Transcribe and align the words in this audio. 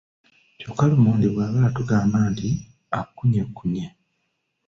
Kyokka 0.57 0.83
lumonde 0.91 1.27
bwabala 1.33 1.67
tugamba 1.77 2.17
nti 2.31 2.49
akunyekkunye. 2.99 3.85